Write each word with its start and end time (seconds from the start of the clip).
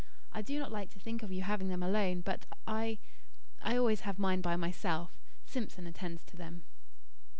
I 0.33 0.41
do 0.41 0.57
not 0.57 0.71
like 0.71 0.89
to 0.93 0.99
think 0.99 1.21
of 1.21 1.31
you 1.31 1.43
having 1.43 1.67
them 1.67 1.83
alone, 1.83 2.21
but 2.21 2.47
I 2.65 2.97
I 3.61 3.77
always 3.77 3.99
have 3.99 4.17
mine 4.17 4.41
by 4.41 4.55
myself. 4.55 5.11
Simpson 5.45 5.85
attends 5.85 6.23
to 6.25 6.35
them." 6.35 6.63